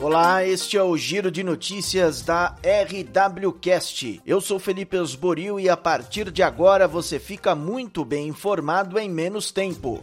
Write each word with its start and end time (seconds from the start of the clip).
Olá, 0.00 0.46
este 0.46 0.76
é 0.76 0.82
o 0.82 0.96
Giro 0.96 1.28
de 1.28 1.42
Notícias 1.42 2.22
da 2.22 2.54
RWCast. 2.62 4.22
Eu 4.24 4.40
sou 4.40 4.60
Felipe 4.60 4.96
Osboril 4.96 5.58
e 5.58 5.68
a 5.68 5.76
partir 5.76 6.30
de 6.30 6.40
agora 6.40 6.86
você 6.86 7.18
fica 7.18 7.52
muito 7.52 8.04
bem 8.04 8.28
informado 8.28 8.96
em 8.96 9.10
menos 9.10 9.50
tempo. 9.50 10.00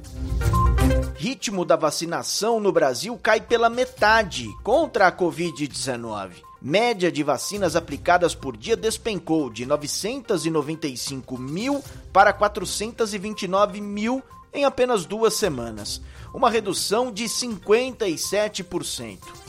Ritmo 1.16 1.64
da 1.64 1.78
vacinação 1.78 2.60
no 2.60 2.74
Brasil 2.74 3.18
cai 3.18 3.40
pela 3.40 3.70
metade 3.70 4.50
contra 4.64 5.08
a 5.08 5.14
Covid-19. 5.14 6.44
Média 6.62 7.10
de 7.10 7.24
vacinas 7.24 7.78
aplicadas 7.78 8.36
por 8.36 8.58
dia 8.58 8.76
despencou 8.76 9.50
de 9.50 9.66
995 9.66 11.38
mil 11.38 11.82
para 12.12 12.34
429 12.34 13.80
mil 13.80 14.22
em 14.54 14.66
apenas 14.66 15.06
duas 15.06 15.36
semanas, 15.36 16.02
uma 16.34 16.50
redução 16.50 17.14
de 17.14 17.24
57%. 17.26 19.45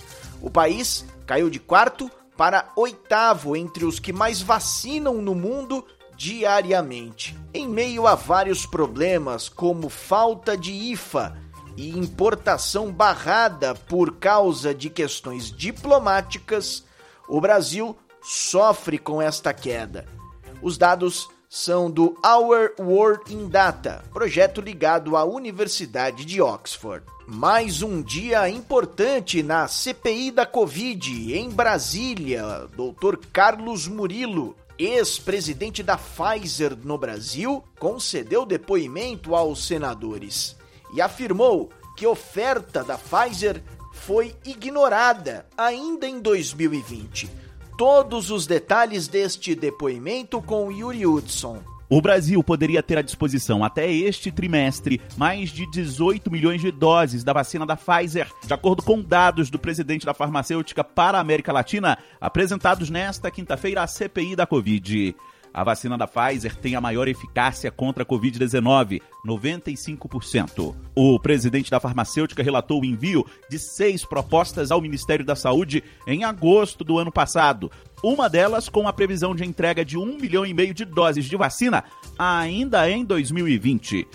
O 0.46 0.50
país 0.50 1.04
caiu 1.26 1.50
de 1.50 1.58
quarto 1.58 2.08
para 2.36 2.70
oitavo 2.76 3.56
entre 3.56 3.84
os 3.84 3.98
que 3.98 4.12
mais 4.12 4.40
vacinam 4.40 5.14
no 5.14 5.34
mundo 5.34 5.84
diariamente, 6.16 7.36
em 7.52 7.68
meio 7.68 8.06
a 8.06 8.14
vários 8.14 8.64
problemas 8.64 9.48
como 9.48 9.88
falta 9.88 10.56
de 10.56 10.70
IFA 10.70 11.36
e 11.76 11.98
importação 11.98 12.92
barrada 12.92 13.74
por 13.74 14.18
causa 14.18 14.72
de 14.72 14.88
questões 14.88 15.50
diplomáticas. 15.50 16.84
O 17.28 17.40
Brasil 17.40 17.98
sofre 18.22 18.98
com 18.98 19.20
esta 19.20 19.52
queda. 19.52 20.06
Os 20.62 20.78
dados 20.78 21.28
são 21.48 21.90
do 21.90 22.16
Our 22.24 22.72
World 22.78 23.32
in 23.32 23.48
Data, 23.48 24.02
projeto 24.12 24.60
ligado 24.60 25.16
à 25.16 25.24
Universidade 25.24 26.24
de 26.24 26.42
Oxford. 26.42 27.04
Mais 27.26 27.82
um 27.82 28.02
dia 28.02 28.48
importante 28.48 29.42
na 29.42 29.66
CPI 29.66 30.30
da 30.30 30.46
Covid 30.46 31.34
em 31.34 31.50
Brasília. 31.50 32.68
Dr. 32.76 33.16
Carlos 33.32 33.88
Murilo, 33.88 34.56
ex-presidente 34.78 35.82
da 35.82 35.96
Pfizer 35.96 36.76
no 36.84 36.98
Brasil, 36.98 37.64
concedeu 37.78 38.44
depoimento 38.44 39.34
aos 39.34 39.66
senadores 39.66 40.56
e 40.94 41.00
afirmou 41.00 41.70
que 41.96 42.06
oferta 42.06 42.84
da 42.84 42.98
Pfizer 42.98 43.62
foi 43.92 44.36
ignorada 44.44 45.46
ainda 45.56 46.06
em 46.06 46.20
2020. 46.20 47.45
Todos 47.76 48.30
os 48.30 48.46
detalhes 48.46 49.06
deste 49.06 49.54
depoimento 49.54 50.40
com 50.40 50.72
Yuri 50.72 51.06
Hudson. 51.06 51.62
O 51.90 52.00
Brasil 52.00 52.42
poderia 52.42 52.82
ter 52.82 52.96
à 52.96 53.02
disposição 53.02 53.62
até 53.62 53.92
este 53.92 54.32
trimestre 54.32 54.98
mais 55.14 55.50
de 55.50 55.70
18 55.70 56.30
milhões 56.30 56.62
de 56.62 56.72
doses 56.72 57.22
da 57.22 57.34
vacina 57.34 57.66
da 57.66 57.76
Pfizer, 57.76 58.28
de 58.46 58.54
acordo 58.54 58.82
com 58.82 59.02
dados 59.02 59.50
do 59.50 59.58
presidente 59.58 60.06
da 60.06 60.14
farmacêutica 60.14 60.82
para 60.82 61.18
a 61.18 61.20
América 61.20 61.52
Latina, 61.52 61.98
apresentados 62.18 62.88
nesta 62.88 63.30
quinta-feira 63.30 63.82
à 63.82 63.86
CPI 63.86 64.34
da 64.34 64.46
Covid. 64.46 65.14
A 65.56 65.64
vacina 65.64 65.96
da 65.96 66.06
Pfizer 66.06 66.54
tem 66.54 66.74
a 66.76 66.82
maior 66.82 67.08
eficácia 67.08 67.70
contra 67.70 68.02
a 68.02 68.06
Covid-19, 68.06 69.00
95%. 69.26 70.76
O 70.94 71.18
presidente 71.18 71.70
da 71.70 71.80
farmacêutica 71.80 72.42
relatou 72.42 72.82
o 72.82 72.84
envio 72.84 73.24
de 73.48 73.58
seis 73.58 74.04
propostas 74.04 74.70
ao 74.70 74.82
Ministério 74.82 75.24
da 75.24 75.34
Saúde 75.34 75.82
em 76.06 76.24
agosto 76.24 76.84
do 76.84 76.98
ano 76.98 77.10
passado. 77.10 77.72
Uma 78.02 78.28
delas 78.28 78.68
com 78.68 78.86
a 78.86 78.92
previsão 78.92 79.34
de 79.34 79.46
entrega 79.46 79.82
de 79.82 79.96
um 79.96 80.18
milhão 80.18 80.44
e 80.44 80.52
meio 80.52 80.74
de 80.74 80.84
doses 80.84 81.24
de 81.24 81.36
vacina 81.38 81.84
ainda 82.18 82.90
em 82.90 83.02
2020. 83.02 84.06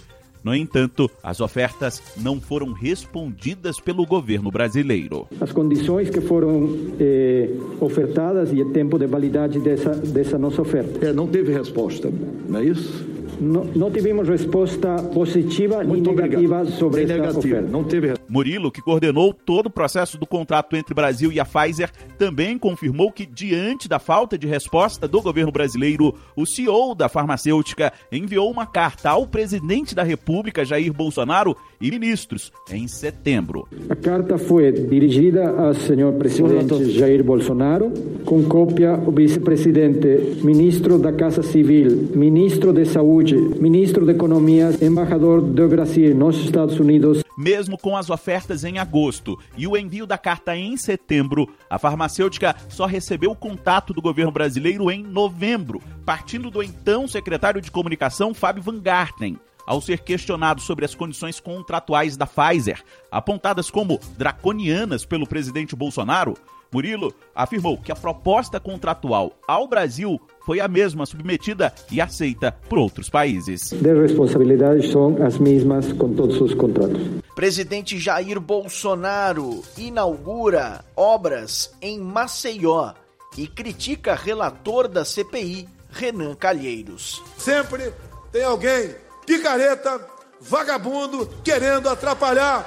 No 0.44 0.56
entanto, 0.56 1.10
as 1.22 1.40
ofertas 1.40 2.02
não 2.18 2.42
foram 2.42 2.72
respondidas 2.74 3.80
pelo 3.80 4.06
governo 4.06 4.50
brasileiro. 4.50 5.28
As 5.40 5.52
condições 5.52 6.10
que 6.10 6.20
foram 6.22 6.70
eh, 7.00 7.50
ofertadas 7.80 8.52
e 8.52 8.62
o 8.62 8.72
tempo 8.72 8.98
de 8.98 9.06
validade 9.06 9.60
dessa, 9.60 9.92
dessa 9.92 10.38
nossa 10.40 10.62
oferta. 10.62 11.06
É, 11.06 11.14
não 11.14 11.28
teve 11.28 11.54
resposta, 11.54 12.12
não 12.50 12.60
é 12.60 12.66
isso? 12.66 13.06
Não, 13.40 13.64
não 13.76 13.90
tivemos 13.90 14.28
resposta 14.30 14.96
positiva 15.14 15.84
Muito 15.84 16.06
nem 16.06 16.16
negativa 16.16 16.58
obrigado. 16.60 16.78
sobre 16.78 17.06
Nem 17.06 17.16
essa 17.16 17.22
negativa, 17.28 17.56
oferta. 17.58 17.72
Não 17.72 17.84
teve 17.84 18.14
Murilo, 18.32 18.72
que 18.72 18.82
coordenou 18.82 19.34
todo 19.34 19.66
o 19.66 19.70
processo 19.70 20.18
do 20.18 20.26
contrato 20.26 20.78
entre 20.78 20.94
Brasil 20.94 21.34
e 21.34 21.40
a 21.40 21.46
Pfizer, 21.46 21.92
também 22.18 22.58
confirmou 22.58 23.12
que, 23.12 23.26
diante 23.26 23.90
da 23.90 24.00
falta 24.00 24.38
de 24.38 24.48
resposta 24.48 25.06
do 25.06 25.22
governo 25.22 25.52
brasileiro, 25.52 26.16
o 26.34 26.46
CEO 26.46 26.96
da 26.96 27.10
farmacêutica 27.10 27.92
enviou 28.10 28.50
uma 28.50 28.66
carta 28.66 29.10
ao 29.10 29.28
presidente 29.28 29.94
da 29.94 30.04
República, 30.04 30.64
Jair 30.64 30.94
Bolsonaro, 30.94 31.58
e 31.82 31.90
ministros 31.90 32.52
em 32.72 32.88
setembro. 32.88 33.68
A 33.90 33.96
carta 33.96 34.38
foi 34.38 34.72
dirigida 34.72 35.50
ao 35.50 35.74
senhor 35.74 36.14
presidente 36.14 36.92
Jair 36.92 37.24
Bolsonaro, 37.24 37.92
com 38.24 38.44
cópia 38.44 38.92
ao 38.92 39.12
vice-presidente, 39.12 40.42
ministro 40.44 41.00
da 41.00 41.12
Casa 41.12 41.42
Civil, 41.42 42.10
ministro 42.16 42.72
de 42.72 42.86
Saúde, 42.86 43.36
ministro 43.60 44.06
de 44.06 44.12
Economia, 44.12 44.70
embaixador 44.82 45.42
do 45.42 45.68
Brasil 45.68 46.16
nos 46.16 46.38
Estados 46.44 46.80
Unidos, 46.80 47.24
Mesmo 47.38 47.78
com 47.78 47.96
as 47.96 48.10
ofertas 48.10 48.64
em 48.64 48.78
agosto 48.78 49.38
e 49.58 49.68
o 49.68 49.78
envio 49.78 50.06
da 50.06 50.18
carta 50.18 50.56
em 50.56 50.76
setembro, 50.78 51.54
a 51.70 51.80
farmacêutica 51.80 52.56
só 52.70 52.86
recebeu 52.86 53.32
o 53.32 53.36
contato 53.36 53.94
do 53.94 54.02
governo 54.02 54.32
brasileiro 54.32 54.92
em 54.92 55.04
novembro, 55.04 55.82
partindo 56.06 56.52
do 56.52 56.62
então 56.62 57.08
secretário 57.08 57.62
de 57.62 57.72
comunicação 57.72 58.34
Fábio 58.34 58.64
Van 58.64 58.80
Garten. 58.80 59.40
Ao 59.66 59.82
ser 59.82 60.00
questionado 60.00 60.62
sobre 60.62 60.86
as 60.86 60.96
condições 60.96 61.40
contratuais 61.40 62.18
da 62.18 62.28
Pfizer, 62.28 62.84
apontadas 63.12 63.70
como 63.70 64.00
draconianas 64.18 65.06
pelo 65.06 65.28
presidente 65.28 65.76
Bolsonaro, 65.76 66.36
Murilo 66.74 67.14
afirmou 67.36 67.78
que 67.78 67.92
a 67.92 67.96
proposta 67.96 68.60
contratual 68.60 69.34
ao 69.46 69.68
Brasil 69.68 70.20
foi 70.46 70.62
a 70.62 70.68
mesma 70.68 71.06
submetida 71.06 71.74
e 71.92 72.00
aceita 72.00 72.56
por 72.70 72.80
outros 72.80 73.10
países. 73.10 73.72
de 73.74 73.94
responsabilidades 73.94 74.90
são 74.90 75.22
as 75.22 75.38
mesmas 75.38 75.92
com 75.94 76.14
todos 76.14 76.40
os 76.40 76.54
contratos. 76.54 77.02
Presidente 77.36 78.00
Jair 78.00 78.40
Bolsonaro 78.40 79.62
inaugura 79.78 80.84
obras 80.96 81.76
em 81.82 82.00
Maceió 82.00 82.94
e 83.38 83.48
critica 83.48 84.16
relator 84.16 84.88
da 84.88 85.04
CPI, 85.04 85.68
Renan 85.90 86.36
Calheiros. 86.36 87.22
Sempre 87.38 87.92
tem 88.32 88.44
alguém 88.44 88.96
picareta, 89.26 90.00
vagabundo, 90.40 91.28
querendo 91.44 91.90
atrapalhar 91.90 92.66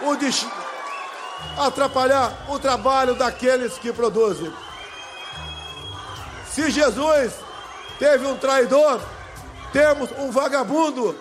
o 0.00 0.16
destino, 0.16 0.52
atrapalhar 1.58 2.46
o 2.48 2.58
trabalho 2.58 3.14
daqueles 3.14 3.78
que 3.78 3.92
produzem. 3.92 4.52
Se 6.50 6.70
Jesus 6.70 7.32
teve 7.98 8.26
um 8.26 8.36
traidor, 8.36 9.00
temos 9.72 10.10
um 10.18 10.30
vagabundo 10.30 11.16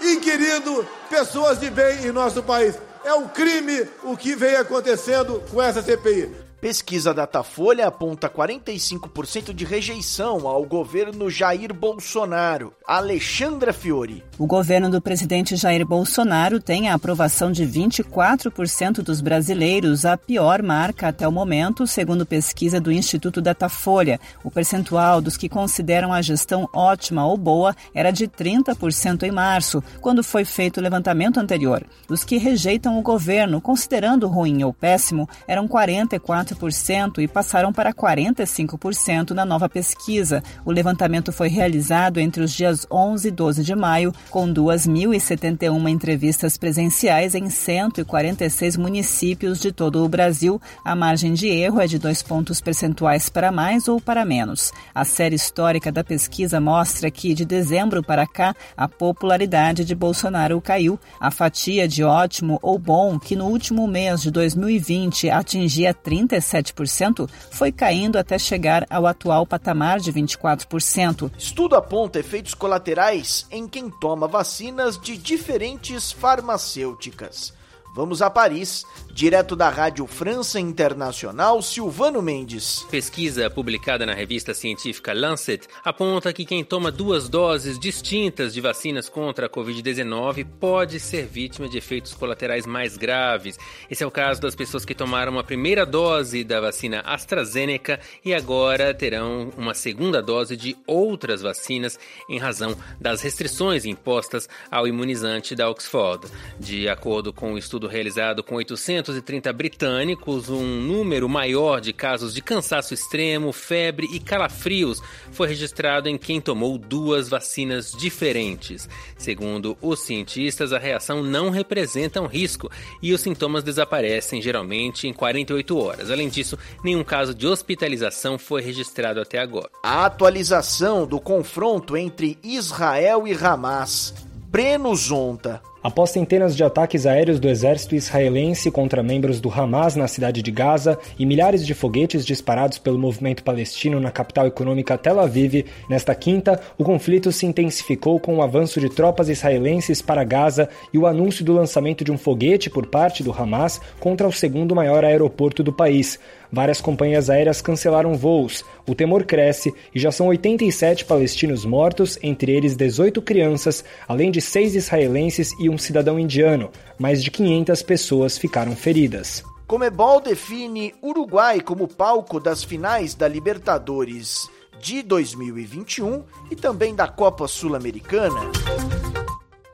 inquirindo 0.00 0.86
pessoas 1.10 1.58
de 1.58 1.70
bem 1.70 2.06
em 2.06 2.12
nosso 2.12 2.42
país. 2.42 2.76
É 3.04 3.12
um 3.14 3.28
crime 3.28 3.88
o 4.02 4.16
que 4.16 4.34
vem 4.34 4.56
acontecendo 4.56 5.42
com 5.50 5.62
essa 5.62 5.82
CPI. 5.82 6.47
Pesquisa 6.60 7.14
Datafolha 7.14 7.86
aponta 7.86 8.28
45% 8.28 9.54
de 9.54 9.64
rejeição 9.64 10.48
ao 10.48 10.64
governo 10.64 11.30
Jair 11.30 11.72
Bolsonaro. 11.72 12.74
Alexandra 12.84 13.72
Fiore. 13.72 14.24
O 14.36 14.44
governo 14.44 14.90
do 14.90 15.00
presidente 15.00 15.54
Jair 15.54 15.86
Bolsonaro 15.86 16.58
tem 16.58 16.88
a 16.88 16.94
aprovação 16.94 17.52
de 17.52 17.64
24% 17.64 19.02
dos 19.02 19.20
brasileiros, 19.20 20.04
a 20.04 20.16
pior 20.16 20.60
marca 20.60 21.06
até 21.06 21.28
o 21.28 21.32
momento, 21.32 21.86
segundo 21.86 22.26
pesquisa 22.26 22.80
do 22.80 22.90
Instituto 22.90 23.40
Datafolha. 23.40 24.18
O 24.42 24.50
percentual 24.50 25.20
dos 25.20 25.36
que 25.36 25.48
consideram 25.48 26.12
a 26.12 26.20
gestão 26.20 26.68
ótima 26.74 27.24
ou 27.24 27.36
boa 27.36 27.72
era 27.94 28.10
de 28.10 28.26
30% 28.26 29.22
em 29.22 29.30
março, 29.30 29.80
quando 30.00 30.24
foi 30.24 30.44
feito 30.44 30.78
o 30.78 30.82
levantamento 30.82 31.38
anterior. 31.38 31.84
Os 32.08 32.24
que 32.24 32.36
rejeitam 32.36 32.98
o 32.98 33.02
governo, 33.02 33.60
considerando 33.60 34.26
ruim 34.26 34.64
ou 34.64 34.74
péssimo, 34.74 35.28
eram 35.46 35.68
44%. 35.68 36.47
34% 36.54 37.18
e 37.18 37.28
passaram 37.28 37.72
para 37.72 37.92
45% 37.92 39.30
na 39.30 39.44
nova 39.44 39.68
pesquisa. 39.68 40.42
O 40.64 40.70
levantamento 40.70 41.32
foi 41.32 41.48
realizado 41.48 42.18
entre 42.18 42.42
os 42.42 42.52
dias 42.52 42.86
11 42.90 43.28
e 43.28 43.30
12 43.30 43.64
de 43.64 43.74
maio, 43.74 44.12
com 44.30 44.52
2.071 44.52 45.88
entrevistas 45.88 46.56
presenciais 46.56 47.34
em 47.34 47.50
146 47.50 48.76
municípios 48.76 49.60
de 49.60 49.72
todo 49.72 50.04
o 50.04 50.08
Brasil. 50.08 50.60
A 50.84 50.94
margem 50.94 51.34
de 51.34 51.48
erro 51.48 51.80
é 51.80 51.86
de 51.86 51.98
dois 51.98 52.22
pontos 52.22 52.60
percentuais 52.60 53.28
para 53.28 53.52
mais 53.52 53.88
ou 53.88 54.00
para 54.00 54.24
menos. 54.24 54.72
A 54.94 55.04
série 55.04 55.36
histórica 55.36 55.90
da 55.92 56.04
pesquisa 56.04 56.60
mostra 56.60 57.10
que, 57.10 57.34
de 57.34 57.44
dezembro 57.44 58.02
para 58.02 58.26
cá, 58.26 58.54
a 58.76 58.88
popularidade 58.88 59.84
de 59.84 59.94
Bolsonaro 59.94 60.60
caiu. 60.60 60.98
A 61.20 61.30
fatia 61.30 61.86
de 61.88 62.02
ótimo 62.04 62.58
ou 62.62 62.78
bom, 62.78 63.18
que 63.18 63.36
no 63.36 63.46
último 63.46 63.86
mês 63.86 64.22
de 64.22 64.30
2020 64.30 65.30
atingia 65.30 65.94
37%, 66.38 67.28
foi 67.50 67.70
caindo 67.72 68.16
até 68.16 68.38
chegar 68.38 68.86
ao 68.88 69.06
atual 69.06 69.46
patamar 69.46 70.00
de 70.00 70.12
24%. 70.12 71.30
Estudo 71.38 71.76
aponta 71.76 72.18
efeitos 72.18 72.54
colaterais 72.54 73.46
em 73.50 73.66
quem 73.68 73.90
toma 73.90 74.26
vacinas 74.26 74.98
de 74.98 75.16
diferentes 75.16 76.12
farmacêuticas. 76.12 77.57
Vamos 77.94 78.22
a 78.22 78.30
Paris, 78.30 78.84
direto 79.12 79.56
da 79.56 79.68
Rádio 79.68 80.06
França 80.06 80.60
Internacional, 80.60 81.60
Silvano 81.60 82.22
Mendes. 82.22 82.86
Pesquisa 82.90 83.50
publicada 83.50 84.06
na 84.06 84.14
revista 84.14 84.54
científica 84.54 85.12
Lancet 85.12 85.66
aponta 85.84 86.32
que 86.32 86.44
quem 86.44 86.62
toma 86.62 86.92
duas 86.92 87.28
doses 87.28 87.78
distintas 87.78 88.54
de 88.54 88.60
vacinas 88.60 89.08
contra 89.08 89.46
a 89.46 89.50
Covid-19 89.50 90.46
pode 90.60 91.00
ser 91.00 91.26
vítima 91.26 91.68
de 91.68 91.78
efeitos 91.78 92.14
colaterais 92.14 92.66
mais 92.66 92.96
graves. 92.96 93.58
Esse 93.90 94.04
é 94.04 94.06
o 94.06 94.10
caso 94.10 94.40
das 94.40 94.54
pessoas 94.54 94.84
que 94.84 94.94
tomaram 94.94 95.38
a 95.38 95.44
primeira 95.44 95.84
dose 95.84 96.44
da 96.44 96.60
vacina 96.60 97.00
AstraZeneca 97.00 97.98
e 98.24 98.32
agora 98.32 98.94
terão 98.94 99.50
uma 99.56 99.74
segunda 99.74 100.22
dose 100.22 100.56
de 100.56 100.76
outras 100.86 101.42
vacinas 101.42 101.98
em 102.28 102.38
razão 102.38 102.76
das 103.00 103.22
restrições 103.22 103.84
impostas 103.84 104.48
ao 104.70 104.86
imunizante 104.86 105.56
da 105.56 105.68
Oxford. 105.68 106.28
De 106.60 106.88
acordo 106.88 107.32
com 107.32 107.54
o 107.54 107.58
estudo 107.58 107.77
realizado 107.86 108.42
com 108.42 108.56
830 108.56 109.52
britânicos, 109.52 110.48
um 110.48 110.64
número 110.64 111.28
maior 111.28 111.80
de 111.80 111.92
casos 111.92 112.34
de 112.34 112.42
cansaço 112.42 112.92
extremo, 112.94 113.52
febre 113.52 114.08
e 114.12 114.18
calafrios 114.18 115.00
foi 115.30 115.48
registrado 115.48 116.08
em 116.08 116.16
quem 116.16 116.40
tomou 116.40 116.78
duas 116.78 117.28
vacinas 117.28 117.92
diferentes. 117.92 118.88
Segundo 119.16 119.76
os 119.80 120.00
cientistas, 120.00 120.72
a 120.72 120.78
reação 120.78 121.22
não 121.22 121.50
representa 121.50 122.20
um 122.20 122.26
risco 122.26 122.70
e 123.02 123.12
os 123.12 123.20
sintomas 123.20 123.62
desaparecem 123.62 124.40
geralmente 124.42 125.06
em 125.06 125.12
48 125.12 125.78
horas. 125.78 126.10
Além 126.10 126.28
disso, 126.28 126.58
nenhum 126.82 127.04
caso 127.04 127.34
de 127.34 127.46
hospitalização 127.46 128.38
foi 128.38 128.62
registrado 128.62 129.20
até 129.20 129.38
agora. 129.38 129.70
A 129.82 130.06
atualização 130.06 131.06
do 131.06 131.20
confronto 131.20 131.96
entre 131.96 132.38
Israel 132.42 133.26
e 133.26 133.32
Hamas. 133.32 134.27
Breno 134.50 134.96
Zonta. 134.96 135.60
Após 135.82 136.08
centenas 136.08 136.56
de 136.56 136.64
ataques 136.64 137.04
aéreos 137.04 137.38
do 137.38 137.50
exército 137.50 137.94
israelense 137.94 138.70
contra 138.70 139.02
membros 139.02 139.42
do 139.42 139.52
Hamas 139.52 139.94
na 139.94 140.08
cidade 140.08 140.40
de 140.40 140.50
Gaza 140.50 140.98
e 141.18 141.26
milhares 141.26 141.66
de 141.66 141.74
foguetes 141.74 142.24
disparados 142.24 142.78
pelo 142.78 142.98
movimento 142.98 143.44
palestino 143.44 144.00
na 144.00 144.10
capital 144.10 144.46
econômica 144.46 144.96
Tel 144.96 145.20
Aviv, 145.20 145.66
nesta 145.88 146.14
quinta, 146.14 146.58
o 146.78 146.82
conflito 146.82 147.30
se 147.30 147.44
intensificou 147.44 148.18
com 148.18 148.36
o 148.36 148.42
avanço 148.42 148.80
de 148.80 148.88
tropas 148.88 149.28
israelenses 149.28 150.00
para 150.00 150.24
Gaza 150.24 150.70
e 150.94 150.98
o 150.98 151.06
anúncio 151.06 151.44
do 151.44 151.52
lançamento 151.52 152.02
de 152.02 152.10
um 152.10 152.16
foguete 152.16 152.70
por 152.70 152.86
parte 152.86 153.22
do 153.22 153.30
Hamas 153.30 153.82
contra 154.00 154.26
o 154.26 154.32
segundo 154.32 154.74
maior 154.74 155.04
aeroporto 155.04 155.62
do 155.62 155.74
país. 155.74 156.18
Várias 156.50 156.80
companhias 156.80 157.28
aéreas 157.28 157.60
cancelaram 157.60 158.14
voos. 158.14 158.64
O 158.86 158.94
temor 158.94 159.24
cresce 159.24 159.72
e 159.94 159.98
já 160.00 160.10
são 160.10 160.28
87 160.28 161.04
palestinos 161.04 161.64
mortos, 161.64 162.18
entre 162.22 162.52
eles 162.52 162.74
18 162.74 163.20
crianças, 163.22 163.84
além 164.06 164.30
de 164.30 164.40
seis 164.40 164.74
israelenses 164.74 165.52
e 165.60 165.68
um 165.68 165.76
cidadão 165.76 166.18
indiano. 166.18 166.70
Mais 166.98 167.22
de 167.22 167.30
500 167.30 167.82
pessoas 167.82 168.38
ficaram 168.38 168.74
feridas. 168.74 169.44
Comebol 169.66 170.20
define 170.20 170.94
Uruguai 171.02 171.60
como 171.60 171.86
palco 171.86 172.40
das 172.40 172.64
finais 172.64 173.14
da 173.14 173.28
Libertadores 173.28 174.48
de 174.80 175.02
2021 175.02 176.24
e 176.50 176.56
também 176.56 176.94
da 176.94 177.06
Copa 177.06 177.46
Sul-Americana. 177.46 178.50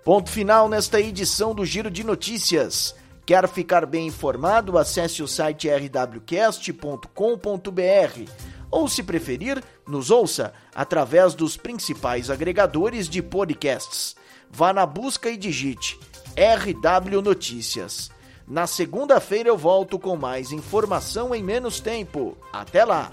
Ponto 0.05 0.31
final 0.31 0.69
nesta 0.69 1.01
edição 1.01 1.55
do 1.55 1.65
Giro 1.65 1.91
de 1.91 2.05
Notícias. 2.05 2.95
Quer 3.27 3.49
ficar 3.49 3.87
bem 3.87 4.07
informado? 4.07 4.77
Acesse 4.77 5.23
o 5.23 5.29
site 5.29 5.69
rwcast.com.br 5.69 7.11
ou, 8.71 8.89
se 8.89 9.03
preferir, 9.03 9.63
nos 9.87 10.11
ouça 10.11 10.53
através 10.75 11.35
dos 11.35 11.57
principais 11.57 12.29
agregadores 12.29 13.09
de 13.09 13.23
podcasts. 13.23 14.17
Vá 14.51 14.73
na 14.73 14.85
busca 14.85 15.31
e 15.31 15.37
digite 15.37 15.99
RW 16.37 17.23
Notícias. 17.23 18.11
Na 18.47 18.67
segunda-feira 18.67 19.49
eu 19.49 19.57
volto 19.57 19.99
com 19.99 20.17
mais 20.17 20.53
informação 20.53 21.35
em 21.35 21.43
menos 21.43 21.81
tempo. 21.81 22.37
Até 22.53 22.85
lá! 22.85 23.13